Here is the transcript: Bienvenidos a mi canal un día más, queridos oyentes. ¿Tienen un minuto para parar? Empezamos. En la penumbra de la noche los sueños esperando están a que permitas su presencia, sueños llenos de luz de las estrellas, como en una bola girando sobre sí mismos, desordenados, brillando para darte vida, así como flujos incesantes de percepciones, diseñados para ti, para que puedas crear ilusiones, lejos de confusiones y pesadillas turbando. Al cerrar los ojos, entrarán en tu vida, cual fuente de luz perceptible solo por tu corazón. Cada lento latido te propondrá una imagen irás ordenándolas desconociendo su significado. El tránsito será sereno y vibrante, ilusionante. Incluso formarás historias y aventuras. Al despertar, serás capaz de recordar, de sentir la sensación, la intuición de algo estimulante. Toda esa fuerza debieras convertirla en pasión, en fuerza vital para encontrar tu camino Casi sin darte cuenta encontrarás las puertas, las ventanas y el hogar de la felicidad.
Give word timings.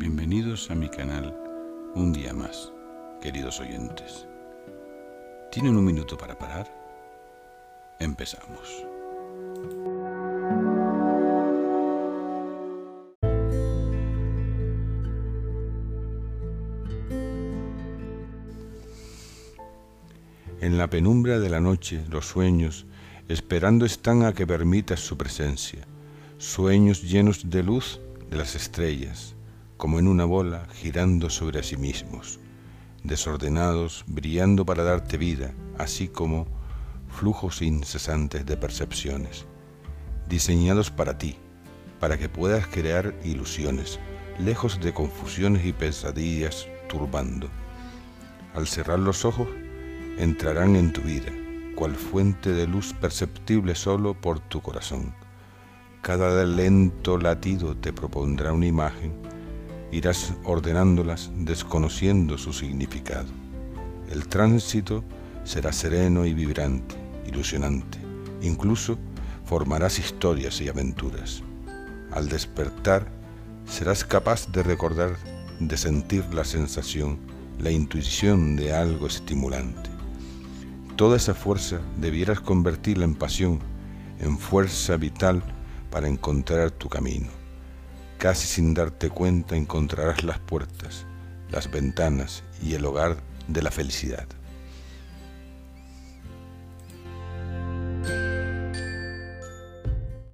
Bienvenidos 0.00 0.70
a 0.70 0.74
mi 0.74 0.88
canal 0.88 1.36
un 1.94 2.14
día 2.14 2.32
más, 2.32 2.72
queridos 3.20 3.60
oyentes. 3.60 4.26
¿Tienen 5.52 5.76
un 5.76 5.84
minuto 5.84 6.16
para 6.16 6.38
parar? 6.38 6.66
Empezamos. 7.98 8.82
En 20.62 20.78
la 20.78 20.88
penumbra 20.88 21.38
de 21.38 21.50
la 21.50 21.60
noche 21.60 22.02
los 22.08 22.24
sueños 22.24 22.86
esperando 23.28 23.84
están 23.84 24.22
a 24.22 24.32
que 24.32 24.46
permitas 24.46 25.00
su 25.00 25.18
presencia, 25.18 25.86
sueños 26.38 27.02
llenos 27.02 27.50
de 27.50 27.62
luz 27.62 28.00
de 28.30 28.38
las 28.38 28.54
estrellas, 28.54 29.36
como 29.80 29.98
en 29.98 30.08
una 30.08 30.26
bola 30.26 30.66
girando 30.74 31.30
sobre 31.30 31.62
sí 31.62 31.78
mismos, 31.78 32.38
desordenados, 33.02 34.04
brillando 34.06 34.66
para 34.66 34.84
darte 34.84 35.16
vida, 35.16 35.54
así 35.78 36.06
como 36.06 36.46
flujos 37.08 37.62
incesantes 37.62 38.44
de 38.44 38.58
percepciones, 38.58 39.46
diseñados 40.28 40.90
para 40.90 41.16
ti, 41.16 41.38
para 41.98 42.18
que 42.18 42.28
puedas 42.28 42.66
crear 42.66 43.14
ilusiones, 43.24 43.98
lejos 44.38 44.78
de 44.80 44.92
confusiones 44.92 45.64
y 45.64 45.72
pesadillas 45.72 46.68
turbando. 46.90 47.48
Al 48.54 48.66
cerrar 48.66 48.98
los 48.98 49.24
ojos, 49.24 49.48
entrarán 50.18 50.76
en 50.76 50.92
tu 50.92 51.00
vida, 51.00 51.32
cual 51.74 51.94
fuente 51.94 52.52
de 52.52 52.66
luz 52.66 52.92
perceptible 53.00 53.74
solo 53.74 54.12
por 54.12 54.40
tu 54.40 54.60
corazón. 54.60 55.14
Cada 56.02 56.44
lento 56.44 57.16
latido 57.16 57.74
te 57.74 57.94
propondrá 57.94 58.52
una 58.52 58.66
imagen 58.66 59.29
irás 59.92 60.34
ordenándolas 60.44 61.30
desconociendo 61.34 62.38
su 62.38 62.52
significado. 62.52 63.28
El 64.10 64.28
tránsito 64.28 65.04
será 65.44 65.72
sereno 65.72 66.26
y 66.26 66.34
vibrante, 66.34 66.96
ilusionante. 67.26 67.98
Incluso 68.42 68.98
formarás 69.44 69.98
historias 69.98 70.60
y 70.60 70.68
aventuras. 70.68 71.42
Al 72.12 72.28
despertar, 72.28 73.10
serás 73.66 74.04
capaz 74.04 74.50
de 74.50 74.62
recordar, 74.62 75.16
de 75.58 75.76
sentir 75.76 76.24
la 76.32 76.44
sensación, 76.44 77.18
la 77.58 77.70
intuición 77.70 78.56
de 78.56 78.72
algo 78.72 79.06
estimulante. 79.06 79.90
Toda 80.96 81.16
esa 81.16 81.34
fuerza 81.34 81.80
debieras 81.98 82.40
convertirla 82.40 83.04
en 83.04 83.14
pasión, 83.14 83.60
en 84.18 84.38
fuerza 84.38 84.96
vital 84.96 85.42
para 85.90 86.08
encontrar 86.08 86.70
tu 86.70 86.88
camino 86.88 87.39
Casi 88.20 88.46
sin 88.46 88.74
darte 88.74 89.08
cuenta 89.08 89.56
encontrarás 89.56 90.24
las 90.24 90.38
puertas, 90.38 91.06
las 91.50 91.70
ventanas 91.70 92.44
y 92.62 92.74
el 92.74 92.84
hogar 92.84 93.16
de 93.48 93.62
la 93.62 93.70
felicidad. 93.70 94.26